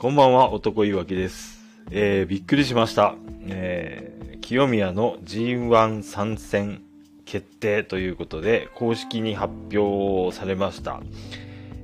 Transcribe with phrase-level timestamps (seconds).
[0.00, 1.58] こんばんは、男いわきです。
[1.90, 3.16] えー、びっくりしました。
[3.48, 6.82] えー、清宮の G1 参戦
[7.24, 11.00] 決定ということで、公式に発表されました。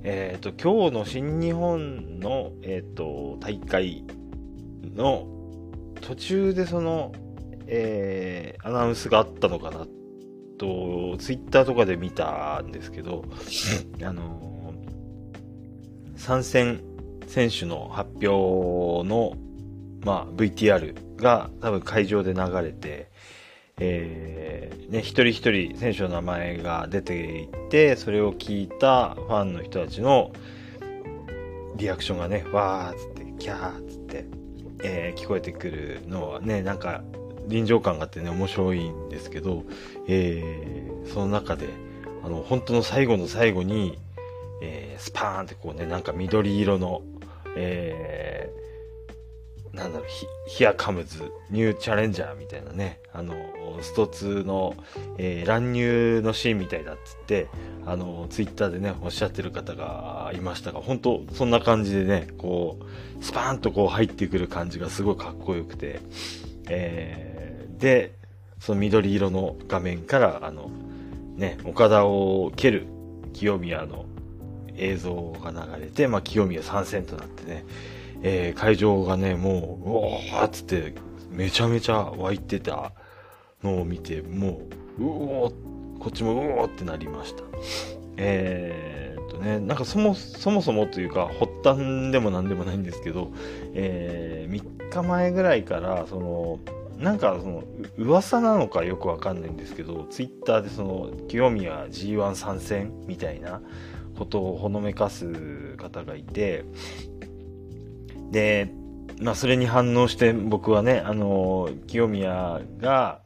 [0.05, 4.05] えっ、ー、と、今日の新日本の、えっ、ー、と、大会
[4.95, 5.27] の
[6.01, 7.11] 途中でその、
[7.67, 9.89] えー、アナウンスがあったのかな
[10.59, 13.25] と、ツイッターとかで見たんですけど、
[14.05, 14.73] あの
[16.15, 16.94] 参戦
[17.35, 19.37] 選手の発表の、
[20.05, 23.11] まあ、VTR が多分会場で流れて、
[23.81, 30.31] えー、ね、一人一人選手の名前が出ていって、それを聞いたファンの人たちの
[31.75, 34.25] リアクションがね、わーっつって、キャーっつって、
[34.85, 37.03] えー、聞こえてくるのはね、なんか
[37.49, 39.65] 臨場感があってね、面白いんですけど、
[40.07, 41.67] えー、その中で、
[42.23, 43.99] あの、本当の最後の最後に、
[44.63, 47.03] えー、スパーンってこうね、なんか緑色の、
[47.57, 50.09] えー、なんだろう、
[50.47, 53.35] ヒアカムズ、ニューチャレンジャーみたいなね、あの、
[53.81, 54.75] スト2の、
[55.19, 57.49] えー、乱入のシーンみたいだっつって、
[57.85, 66.01] あの、ツイッターでね、おっしゃってる方がいましたが、本当そんな感じでね、こう、スパーンとこう入ってくる感じがすごいかっこよくて、
[66.69, 68.15] えー、で、
[68.61, 70.71] その緑色の画面から、あの、
[71.37, 72.87] ね、岡田を蹴る
[73.33, 74.07] 清宮の
[74.77, 77.65] 映像が流れて、まあ、清宮参戦となってね、
[78.23, 80.95] えー、会場がね、もう、うおーっつって、
[81.31, 82.93] めちゃめちゃ湧いてた
[83.63, 84.63] のを見て、も
[84.99, 87.43] う、うおー、こっちもうおーってなりました。
[88.17, 93.33] えー、とね、なんかそも、そもそもというか、発端でも何でもないんですけど、
[93.75, 96.61] えー、3日前ぐらいから、その、
[96.99, 97.65] なんかその
[97.99, 103.61] 噂なのかよくわかんないんですけど、ツイッターでその清宮 G1 参戦みたいな
[104.15, 106.65] ことをほのめかす方がいて、
[108.31, 108.71] で、
[109.21, 113.21] まあそれに反応して僕はね、あの、清宮が、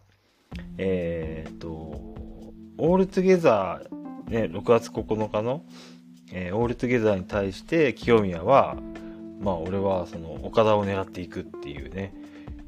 [0.76, 5.64] えー、っと、オールトゥゲザー、ね、6月9日の、
[6.32, 8.76] えー、オールトゥゲザーに対して清宮は、
[9.40, 12.12] まあ俺はその岡田を狙っていくっていうね、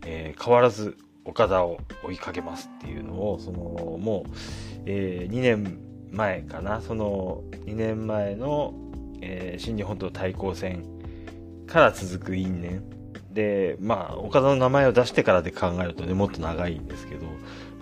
[0.04, 4.30] えー、変わらず岡田を追いかけますっていうのを、その、もう、
[4.86, 8.74] えー、2年前かな、その2年前の、
[9.20, 10.84] えー、新日本と対抗戦
[11.66, 12.82] から続く因縁。
[13.32, 17.26] で、まあ、岡田の名前を出してからで考えるとね、もっと長いんですけど、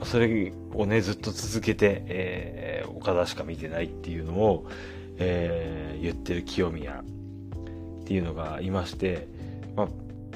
[0.05, 4.67] それをね、ずっと続けて、えー、岡田しか見てないっていうのを、
[5.17, 9.27] えー、言ってる清宮っていうのがいまして、
[9.75, 9.89] まあ、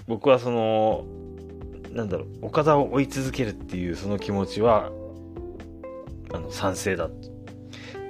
[0.06, 1.04] 僕はその、
[1.92, 4.90] なんだろう、岡田を追い続けるっていうその気持ちは、
[6.32, 7.10] あの、賛成だ。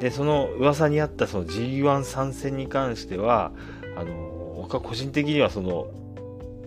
[0.02, 3.52] で、その噂にあったその G1 参戦に関しては、
[3.96, 5.86] あの、僕は個人的にはその、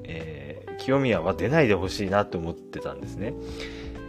[0.06, 3.34] えー、清宮は出ないでほしいなって思ってたんですね。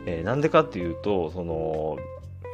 [0.06, 1.98] えー、なんでかっていうと、その、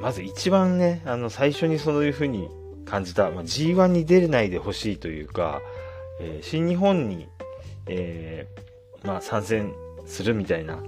[0.00, 2.48] まず一番ね、あの、最初にそういう風に
[2.86, 5.60] 感じた、まあ、G1 に出れないでほしいというか、
[6.20, 7.28] えー、新日本に、
[7.86, 8.46] え、
[9.04, 9.74] まあ、参戦
[10.06, 10.78] するみたいな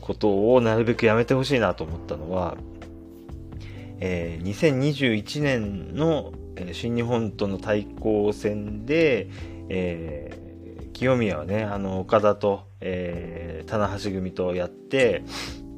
[0.00, 2.56] ことをなるべくやめてほしいなと思ったのは、
[4.06, 6.34] えー、2021年の、
[6.72, 9.30] 新日本との対抗戦で、
[9.70, 15.24] えー、清宮はね、あの、岡田と、えー、棚橋組とやって、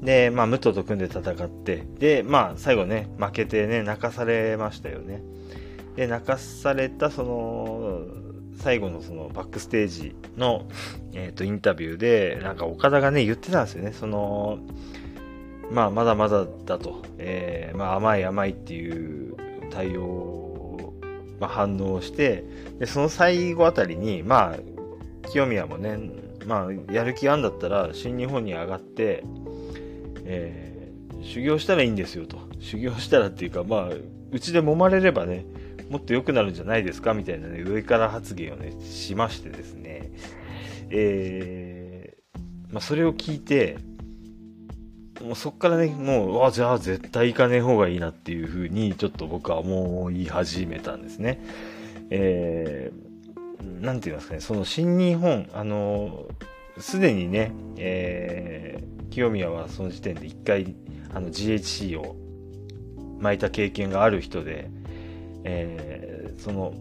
[0.03, 5.23] で、まあ、武藤と組んで戦って、で、まあ、最後ね、負けてね、泣かされましたよね。
[5.95, 8.01] で、泣かされた、その、
[8.59, 10.67] 最後のそのバックステージの、
[11.13, 13.93] えっ、ー、と、インタビューで、なんか岡田がね、言ってたんですよね。
[13.93, 14.59] その、
[15.71, 19.35] まあ、まだまだだと、えー、まあ、甘い甘いっていう
[19.71, 20.95] 対応、
[21.41, 22.45] まあ、反応して、
[22.79, 25.99] で、その最後あたりに、まあ、清宮もね、
[26.47, 29.25] まあ、やる気あんだったら、新日本に上がって、
[30.25, 32.39] えー、修行したらいいんですよと。
[32.61, 33.89] 修行したらっていうか、まあ、
[34.31, 35.45] うちで揉まれればね、
[35.91, 40.13] もっと良くなるんじゃないですかみたいなね、上から発言をね、しましてですね、
[40.91, 43.79] えー、まあ、それを聞いて、
[45.23, 51.41] もうそっからね、もう、あ、じゃあ絶対行かねえ方がいいなっていうふうに、ちょっと僕はもう言い始めたんですね。
[52.11, 56.27] えー、なんて言いますかね、その新日本、あの、
[56.79, 60.75] すでにね、えー、清宮はその時点で一回、
[61.15, 62.17] あの、GHC を
[63.19, 64.71] 巻いた経験がある人で、
[65.45, 66.75] えー、その、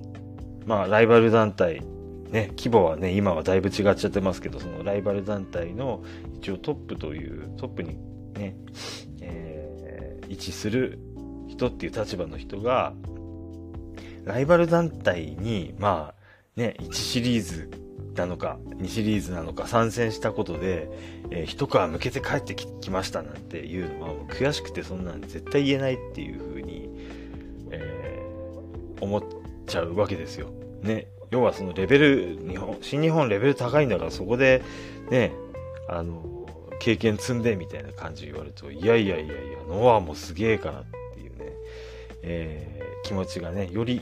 [0.66, 1.82] まあ、ライバル団体、
[2.32, 6.04] ね、規模はね、今はだいぶ違っちゃってますけど、そのライバル団体の
[6.40, 7.98] 一応トップという、トップに
[8.36, 8.56] ね、
[9.22, 11.00] えー、位置する
[11.48, 12.94] 人っていう立場の人が、
[14.24, 17.70] ライバル団体に、まあ、ね、1シリーズ
[18.16, 20.90] なのか、2シリーズなのか参戦したことで、
[21.30, 26.90] えー、一皮向けて帰ってきましたなんていうのは、悔しくてそんなん絶対言えないっていう風に、
[27.72, 29.24] えー、思っ
[29.68, 30.50] ちゃうわけですよ。
[30.82, 31.08] ね。
[31.32, 34.62] 要はそのレベル、日本、新日本レベル高いんだからそこで、
[35.10, 35.34] ね、
[35.90, 36.45] あの、
[36.80, 39.34] 経験積んでみたいな感じ言われると、いやいやいやいや、
[39.68, 40.84] ノアもすげえからっ
[41.14, 41.54] ていうね、
[42.24, 44.02] えー、気持ちがね、より、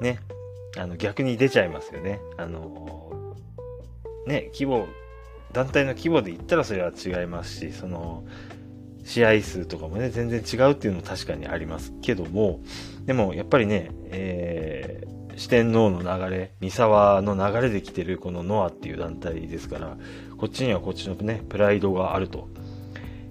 [0.00, 0.20] ね、
[0.76, 2.20] あの、逆に出ちゃいますよね。
[2.36, 3.36] あの、
[4.26, 4.86] ね、規模、
[5.52, 8.24] 団体の規模で言ったらそれは違いますし、その、
[9.04, 12.60] 試合数とかもね、全然違うっていうのも確かにありますけども、
[13.06, 19.96] でもやっぱりね、えー、四天王の流れ、三沢の流れで来てるこのノアっていう団体ですから、
[20.40, 22.48] こっちにはこっちのね、プライドがあると、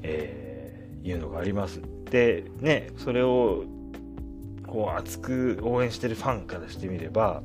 [0.04, 1.82] えー、いうのがあります。
[2.12, 3.64] で、ね、それを
[4.68, 7.42] こう熱く応援してるファンからしてみれば、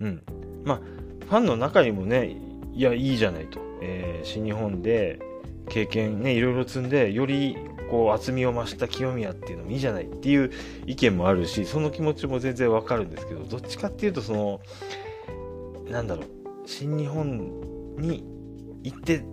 [0.00, 0.22] うん。
[0.64, 0.80] まあ、
[1.24, 2.36] ファンの中にもね、
[2.72, 3.60] いや、いいじゃないと。
[3.80, 5.20] えー、新日本で
[5.68, 7.56] 経験ね、いろいろ積んで、より
[7.88, 10.50] こう厚みを増した清宮っていうのもいいじゃないっていう
[10.84, 14.60] 意見もあるし、その気持ちも全然わかるんですけど、どっちかっていうとその、
[15.88, 16.26] なんだろう、
[16.66, 18.33] 新日本に
[18.84, 19.24] 行って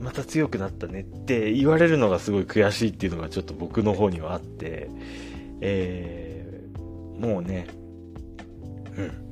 [0.00, 4.90] また強くなったねって言われるのがすごい悔しいっていうのがちょっと僕の方にはあって、
[5.62, 6.36] えー
[7.18, 7.66] もうね、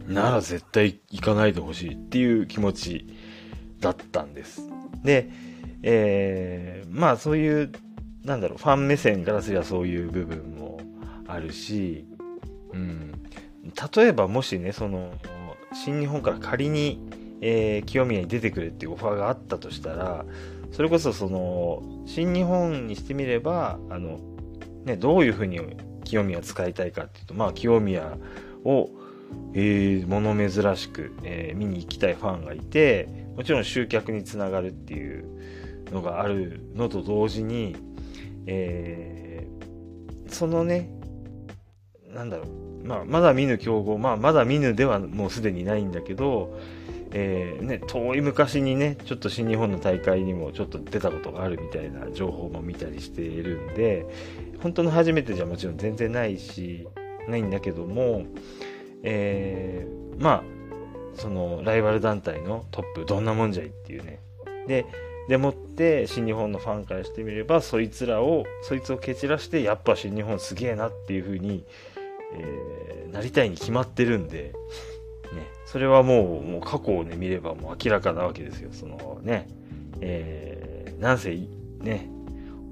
[0.07, 3.07] うん、なら絶対行かないでほしいっていう気持ち
[3.81, 4.63] だったんです。
[5.03, 5.31] で、
[5.83, 7.73] えー、まあそういう、
[8.25, 10.81] なんだろう、ファン目線からすればそういう部分も
[11.27, 12.07] あるし、
[12.73, 13.13] うん、
[13.95, 15.13] 例えばもしね、その、
[15.75, 17.01] 新日本から仮に、
[17.47, 20.25] えー、清宮に出てくれっていうオファーがあったとしたら、
[20.73, 24.19] それこそその、新日本にしてみれば、あの、
[24.87, 25.61] ね、どういうふうに
[26.05, 28.17] 清宮使いたいかっていうと、まあ、清宮
[28.65, 28.89] を、
[29.53, 35.27] えー、物珍しく、えー、見に行きたいファンがいて、もちろん集客につながるっていう
[35.93, 37.77] のがあるのと同時に、
[38.47, 40.89] えー、そのね、
[42.09, 46.59] なんだろう、まあ、まだ見ぬ競合、まあ、まだ見ぬではもうすでにないんだけど、
[47.17, 54.05] えー、ね、遠い昔にね、ちょっと新日本の大会にもちょっと出たことがあるみたいな情報も見たりしているんで、
[54.61, 56.89] 本当の初めてじゃもちろん全然ないし、
[57.29, 58.25] ないんだけども、
[59.05, 60.45] えー、まあ、
[61.15, 64.19] そのライバル団体のトップどんなもんじゃいっていうね。
[64.67, 64.85] で、
[65.29, 71.65] でもって新日本のファンからしてみれば、そいつらを、そいつを蹴散らして、やっぱ新日本すげえなっていう風に、
[72.33, 74.53] えー、なりたいに決まってるんで、
[75.33, 78.71] ね、それはもう、もう過去をね、見ればもう明らかなわけですよ。
[78.73, 79.49] そのね、
[80.01, 81.35] えー、なんせ、
[81.81, 82.09] ね、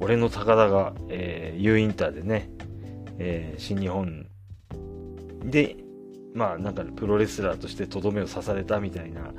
[0.01, 2.51] 俺の高田が、えー、U インターでね、
[3.19, 4.27] えー、新日本
[5.45, 5.77] で、
[6.35, 9.33] まあなんかプロレスラーとしてとどめを刺されたみたいな、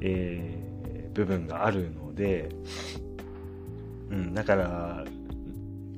[0.00, 2.50] えー、部分があるので、
[4.10, 5.04] うん、だから、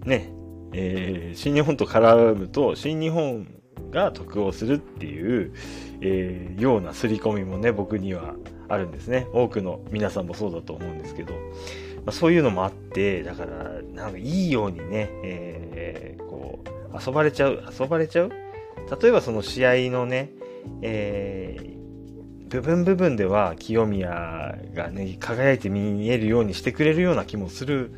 [0.05, 0.33] ね、
[0.73, 3.47] えー、新日本と絡むと、新日本
[3.91, 5.53] が得をするっていう、
[6.01, 8.35] えー、ような刷り込みもね、僕には
[8.69, 9.27] あるんですね。
[9.33, 11.39] 多くの皆さんもそうだと思うんですけど、ま
[12.07, 16.69] あ、そういうのもあって、だから、なんかいいようにね、えー、こう、
[17.07, 18.31] 遊ばれちゃう、遊ばれちゃう？
[19.03, 20.31] 例えばその試合のね、
[20.81, 27.93] えー、部分部分では清宮がね、輝いて見えるようにしてくれるような気もする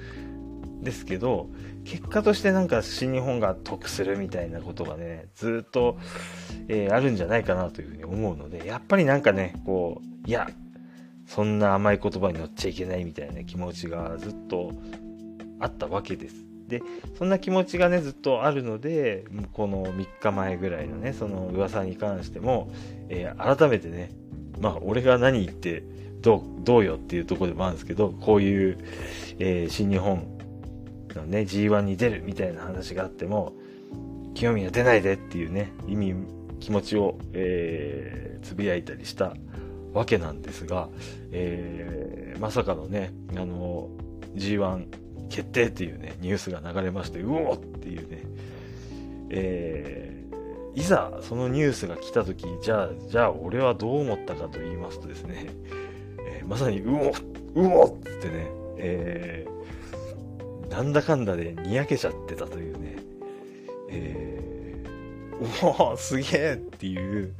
[0.67, 1.49] んですけど、
[1.85, 5.99] 結果としてなんか新日本が得するみたいなことがね、ずっと、
[6.69, 10.49] えー、あるんじゃないかなというふうに思うので、やっぱりなんかね、こう、いや、
[11.27, 14.73] そんな甘い言葉に乗っちゃいけないみたいな気持ちがずっと
[15.61, 16.45] あったわけです。
[16.67, 16.83] で、
[17.19, 22.71] そんな気持ちがね、ずっとあるので、この3日前ぐらいのね、その噂に関しても、
[23.09, 24.11] えー、改めてね、
[24.61, 25.83] まあ、俺が何言って、
[26.21, 28.79] どう、どうよっていうところでもあるんですけど、こういう、
[29.39, 30.40] えー、新日本
[31.15, 33.53] のね、G1 に出るみたいな話があっても、
[34.35, 36.15] 清宮出ないでっていうね、意味、
[36.61, 39.35] 気持ちを、えー、つぶやいたりした
[39.93, 40.89] わけなんですが、
[41.33, 43.89] えー、まさかのね、あの、
[44.37, 44.87] G1
[45.29, 48.23] 決定っていうね、ニュースが流れまして、うおっていうね、
[49.31, 55.49] えー、いざそのニュースが来た時、じゃあ、じゃあ俺はどう思ったかと言いますとですね、
[56.27, 57.13] えー、まさに、うおう
[57.55, 59.60] おってね、えー、
[60.71, 62.97] なんだかんだでにやけちゃってたというね、
[63.91, 67.35] えー、おお、すげえっていう、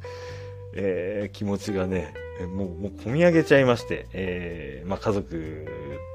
[0.75, 2.13] えー、気持ちがね、
[2.47, 5.67] もう、もう込み上げちゃいまして、えー、まあ、家族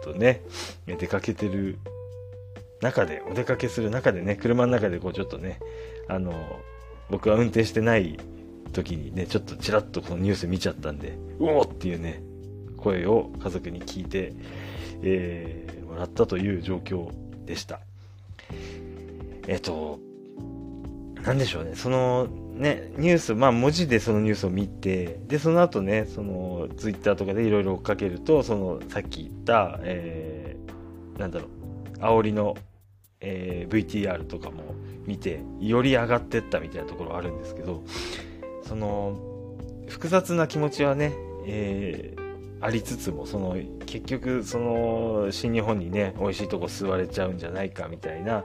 [0.05, 0.43] とね、
[0.87, 1.79] 出かけてる
[2.81, 5.59] 中で、お出かけする中でね、車の中でこうちょっとね、
[6.09, 6.33] あの、
[7.11, 8.19] 僕は運転してない
[8.73, 12.23] 時にね、ちょっとちらっとこのニュース見ちゃったんで、うおーっていうね、
[12.77, 14.33] 声を家族に聞いて、
[15.03, 17.11] えー、もらったという状況
[17.47, 17.81] でした。
[19.49, 19.99] えっと、
[21.23, 32.57] なんでしょうね、その、ね、ニュース、まあ文字でそのニュースを見て、で、その後ね、その、ツイッターとかでいろいろ追っかけると、その、さっき言った、えー、なんだろう、煽りの、
[33.21, 34.75] えー、VTR とかも
[35.07, 37.83] 見て、より上がってったみたいなところあるんですけど、
[38.63, 39.17] その、
[39.89, 41.15] 複雑な気持ちはね、
[41.47, 42.26] えー、
[42.61, 48.45] ありつつも、その、結局、その、新日本にね、美味しいとこ吸われちゃうんじゃないかみたいな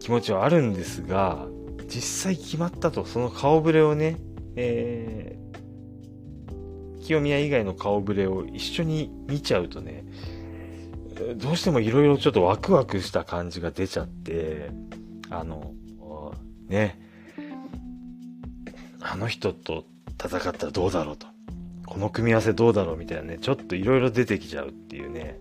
[0.00, 1.46] 気持ちはあるんですが、
[1.86, 4.16] 実際決まったと、その顔ぶれをね、
[4.56, 10.04] えー、清宮以外の顔ぶれを一緒に見ちゃうとね、
[11.36, 14.70] どうしても色々ちょっとワクワクした感じが出ちゃって、
[15.30, 15.74] あの、
[16.68, 16.98] ね、
[19.00, 19.84] あの人と
[20.22, 21.33] 戦ったらどうだろうと。
[21.86, 25.38] この組み合わせどうだろうみたいなね、ちょっと色々出てきちゃうっていうね、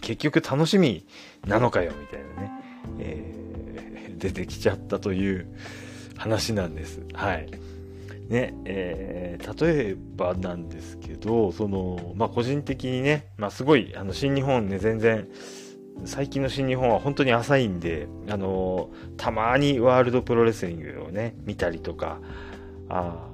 [0.00, 1.06] 結局楽しみ
[1.46, 2.52] なのかよみたいなね、
[2.98, 5.46] えー、出てきちゃったという
[6.16, 7.02] 話なんです。
[7.14, 7.50] はい。
[8.28, 15.28] ね、えー、例えばなんですけど、その、まあ、個人的にね、まあ、すごい、あの、新日本ね、全然、
[16.04, 22.20] 最近の新日本は本当に浅いんで、あのたまにワールドプロレスリングをね、見たりとか、
[22.88, 23.28] あ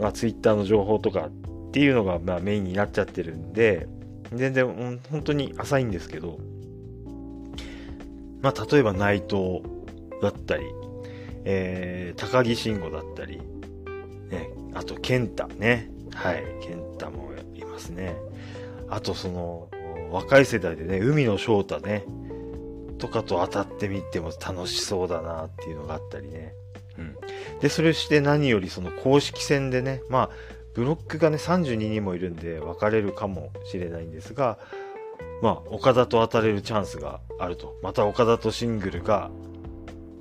[0.00, 1.28] まあ、ツイッターの情報とか
[1.70, 3.86] っていうのが、まあ、メインになっちゃってるんで、
[4.34, 6.38] 全然、本当に浅いんですけど、
[8.42, 9.62] まあ、例えば内藤
[10.20, 10.64] だったり、
[11.44, 13.38] えー、高木慎吾だったり、
[14.30, 15.90] ね、あと、健太ね。
[16.12, 18.16] はい、健太もいますね。
[18.88, 19.68] あと、その、
[20.10, 22.04] 若い世代でね、海野翔太ね、
[22.98, 26.52] とかと当たってみても楽しそうだなっていうのがあったりね。
[26.98, 27.16] うん。
[27.60, 30.30] で、それして何よりその公式戦でね、まあ、
[30.74, 34.58] ブロックがね、32人もいるんで分かれるかもしれないんですが、
[35.42, 37.76] まあ、岡田と当たれるチャンスがあると。
[37.82, 39.30] また岡田とシングルが、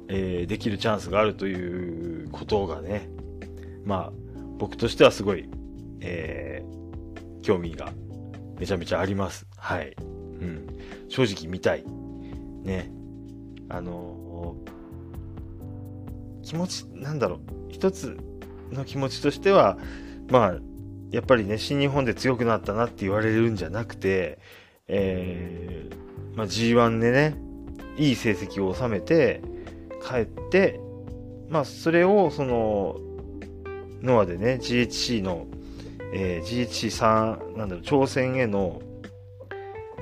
[0.07, 3.09] えー、できるチャンスがあるということがね、
[3.85, 4.13] まあ、
[4.57, 5.49] 僕としてはすごい、
[6.01, 7.91] えー、興味が
[8.59, 9.45] めちゃめちゃあります。
[9.57, 9.95] はい。
[9.99, 10.67] うん。
[11.09, 11.83] 正直見たい。
[12.63, 12.91] ね。
[13.69, 14.55] あの、
[16.43, 17.39] 気持ち、なんだろう。
[17.69, 18.17] 一つ
[18.71, 19.77] の気持ちとしては、
[20.29, 20.55] まあ、
[21.11, 24.39] やっぱりね、新日本で強くなったなって言われるんじゃなくて、
[24.87, 27.35] えー、まあ、G1 でね、
[27.97, 29.41] いい成績を収めて、
[30.07, 30.79] 帰って、
[31.49, 32.97] まあ、それを、その、
[34.01, 35.47] ノアでね、GHC の
[36.11, 38.81] えー、GHC3、なんだろう、挑戦への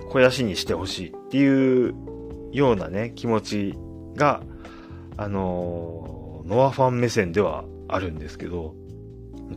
[0.05, 1.93] 肥やしにしてほしいっていう
[2.51, 3.77] ようなね、気持ち
[4.15, 4.41] が、
[5.17, 8.74] あのー、ノアファン目線ではあるんですけど、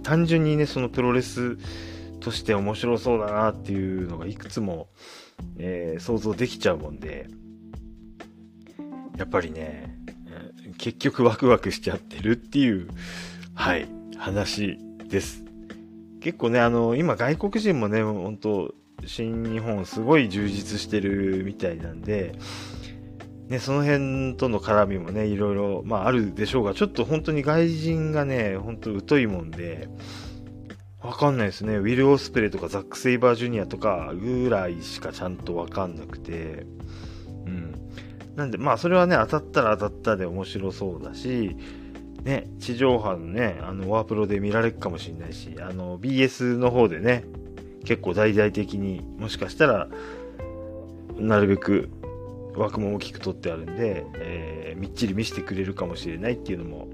[0.03, 1.59] 単純にね、そのプロレス
[2.21, 4.89] として面白そうだなっていうのがいくつも、
[5.59, 7.29] えー、想像できちゃうもんで、
[9.17, 9.97] やっぱりね、
[10.79, 12.89] 結局ワクワクしちゃってるっていう、
[13.55, 14.79] はい、話
[15.09, 15.45] です。
[16.21, 18.75] 結構ね、あの、今外国人もね、本当
[19.07, 22.35] 新日本すごい充実してるみたいなんで、
[23.51, 29.89] ね、その辺との絡みもね、いろいろ、まああるでしょうが、ちょっと本当に外人がね、本当疎いもんで、
[31.03, 31.77] わかんないですね。
[31.77, 36.65] ウィル・オスプレイとかザック・セイバージュニアとかぐらいしかちゃんとわかんなくて、
[37.45, 37.75] うん。
[38.37, 41.57] なんで、まあそれはね、当たったら当たったで面白そうだし、
[42.23, 47.25] ね、地上波のね、あの、ワープロで見られるかもしれないし、あの、BS の方でね、
[47.85, 49.89] 結構大々的に、もしかしたら、
[51.19, 51.91] なるべく
[52.57, 56.89] 枠も大きく取ってあるんで、えー、みっちり見せてくれるかもしれないっていうのも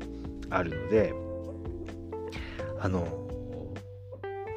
[0.51, 1.15] あるので、
[2.81, 3.27] あの、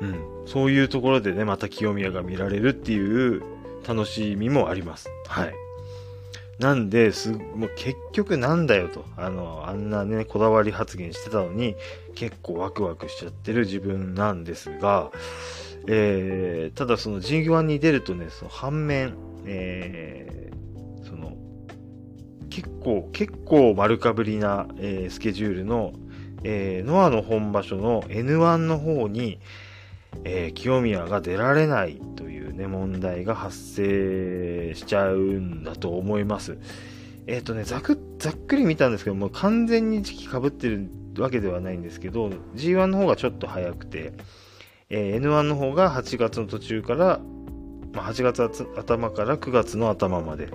[0.02, 3.42] うん、そういうところでね、また清宮が見られるっていう
[3.88, 5.10] 楽しみもあります。
[5.28, 5.54] はい。
[6.60, 9.06] なんで、す、もう結局なんだよと。
[9.16, 11.76] あの、あんなね、こだわり発言してたのに、
[12.16, 15.12] 結構ワクワクしちゃってる自分なんですが、
[15.88, 19.16] えー、ただその G1 に出るとね、その反面、
[19.46, 20.56] えー、
[22.50, 25.94] 結構、結構丸かぶりな、えー、スケジュールの、
[26.44, 29.40] えー、ノアの本場所の N1 の方に、
[30.24, 36.58] えー、清宮が出られないというね、問題が発生しちゃうんだと思います。
[37.28, 40.90] えっ、ー、とね、ざく、ざっくり見たんですけどもう、完全に時期被ってる
[41.20, 44.14] わけではないんですけど、G1 の方がちょっと早くて、
[44.90, 47.20] えー、N1 の方が8月の途中から、
[47.94, 50.50] まあ、8月頭から9月の頭まで、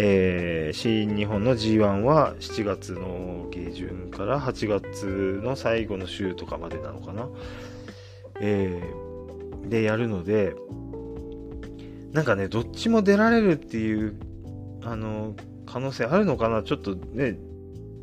[0.00, 7.28] えー、新日本の G1 は7月の下旬から8月の最後の週とかまでなのかな。
[8.40, 10.54] えー、でやるので、
[12.12, 14.14] なんかね、どっちも出られるっていう、
[14.84, 15.34] あの、
[15.66, 17.36] 可能性あるのかなちょっとね、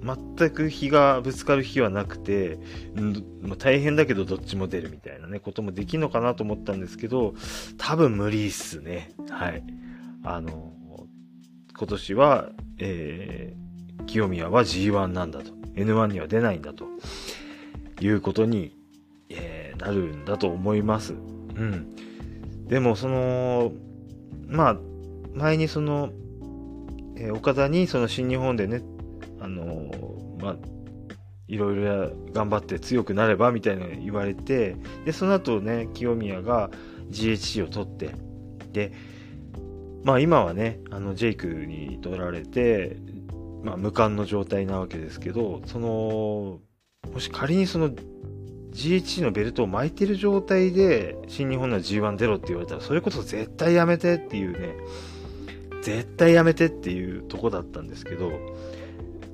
[0.04, 2.60] 全く日がぶつかる日はなくて、
[2.98, 7.36] うん大変だけどどっちも出るみたいなね、こともできるのかなと思ったんですけど、
[7.78, 9.14] 多分無理っすね。
[9.30, 9.64] はい。
[10.24, 10.74] あの、
[11.78, 15.52] 今年は、えー、清宮は G1 なんだと。
[15.76, 16.86] N1 には出ないんだと。
[18.02, 18.76] いうことに、
[19.30, 21.14] えー、なるんだと思います。
[21.14, 21.96] うん。
[22.68, 23.72] でも、その、
[24.48, 24.78] まあ、
[25.34, 26.12] 前にその、
[27.18, 28.82] えー、岡田にその新日本でね、
[29.40, 29.92] あの
[30.40, 30.56] まあ、
[31.48, 36.70] いろいろ頑張って強くなればみたいな言われて、で、その後ね、清宮が
[37.12, 38.16] GHC を取って、
[38.72, 38.92] で、
[40.06, 42.98] まあ今はね、あの、ジェイクに取られて、
[43.64, 46.60] まあ無冠の状態なわけですけど、その、
[47.12, 54.76] もし仮にその GHC のベルトを巻いてる状態で新日本の G1 出ろって言われたら、それこそ絶対やめてっていうね、
[55.82, 58.32] 絶対やめてっていうとこだったんですけど、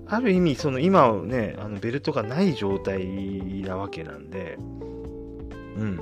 [0.08, 3.06] ある意味、その今はね、あのベルトがない状態
[3.64, 6.00] なわけなんで、うん。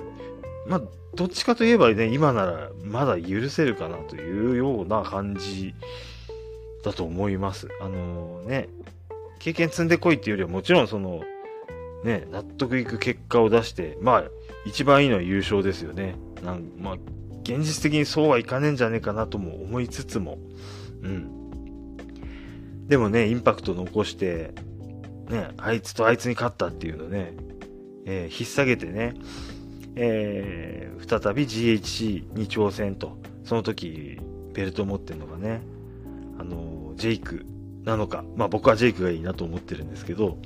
[0.69, 0.81] まあ、
[1.15, 5.73] どっちかといえばね、今ならまだ許せるかなというような感じ
[6.83, 7.67] だと思います。
[7.81, 8.69] あのー、ね、
[9.39, 11.23] 経験積んでこいっていうよりはもちろんその、
[12.03, 14.23] ね、納得いく結果を出して、まあ、
[14.65, 16.15] 一番いいのは優勝ですよね。
[16.43, 16.93] なんまあ、
[17.41, 20.37] 現実的にそうはいかねえんじゃねえかなとも思いつつも、
[21.01, 22.87] うん。
[22.87, 24.53] でもね、インパクト残して、
[25.29, 27.33] ね、あいつとあいつに勝ったっていうのね、
[28.05, 29.15] えー、引っ提げてね、
[30.01, 34.17] えー、再び GHC に挑戦と、その時、
[34.53, 35.59] ベルトを持ってるのがね、
[36.39, 37.45] あの、ジェイク
[37.83, 40.37] なのか、まあ僕はジェイクがいいなと思ってるんですけど、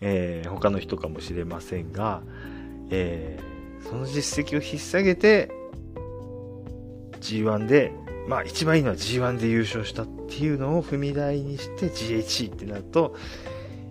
[0.00, 2.22] えー、他の人かもしれませんが、
[2.88, 5.50] えー、その実績を引っ提げて、
[7.20, 7.92] G1 で、
[8.26, 13.14] まあ一番いいのは G1 で優勝したっていうのを踏み台にして GHC ってなると、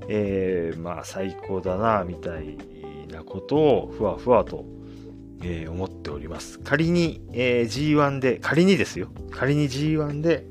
[0.07, 2.57] えー、まあ最高だな、みたい
[3.11, 4.65] なことをふわふわと、
[5.41, 6.59] えー、思っております。
[6.59, 9.09] 仮に、えー、G1 で、仮にですよ。
[9.31, 10.45] 仮に G1 で、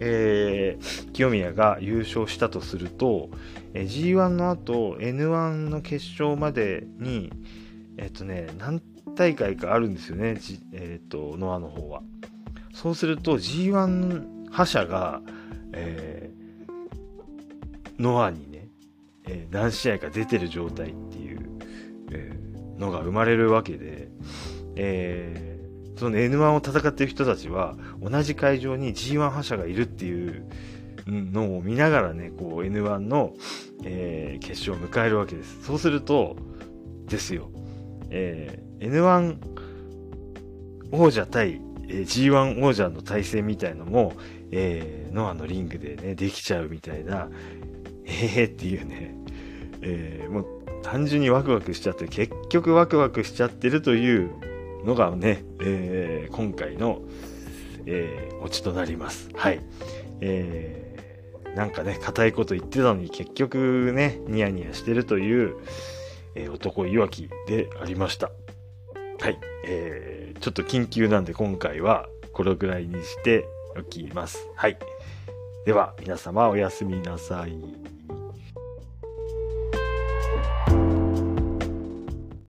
[0.00, 3.30] えー、清宮が優勝したとすると、
[3.74, 7.32] えー、G1 の後 N1 の決勝までに、
[7.96, 8.80] えっ、ー、とね、何
[9.14, 10.40] 大会かあるんですよね、
[10.72, 12.02] えっ、と、ノアの方は。
[12.72, 15.20] そうすると G1 覇者が、
[15.72, 18.68] えー、ノアにね、
[19.26, 21.40] えー、何試合か出てる状態っていう、
[22.12, 23.97] えー、のが生まれるわけで、
[24.78, 25.58] えー
[25.98, 30.46] その N1 を戦ってる人たちは、同じ会場に G1 覇者がいるっていう
[31.08, 33.34] のを見ながらね、こう N1 の、
[33.82, 35.64] えー、決勝を迎えるわけです。
[35.64, 36.36] そうすると、
[37.08, 37.50] ですよ、
[38.10, 39.36] えー、N1
[40.92, 44.12] 王者対、えー、G1 王者の対戦みたいのも、
[44.52, 47.28] えー、ノアのリングでね、できちゃうみたいな、
[48.04, 49.16] えーっていうね、
[49.80, 50.46] えー、もう
[50.82, 54.30] 単純にワクワクしちゃって、結局ワクワクしちゃってるという
[54.84, 57.02] のがね、えー、今回の、
[57.86, 59.28] えー、オチとなります。
[59.34, 59.60] はい。
[60.20, 65.56] えー、なんかね、硬いこと言ってたのに結局ね、ニヤニヤしてるという、
[66.34, 68.30] えー、男いわきでありました。
[69.20, 69.38] はい。
[69.64, 74.48] えー、ちょっと緊急なんで今回はこれぐらいにしておきます。
[74.54, 74.78] はい。
[75.66, 77.97] では、皆様おやすみなさい。